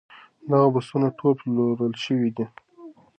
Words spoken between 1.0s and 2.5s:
ټول پلورل شوي دي.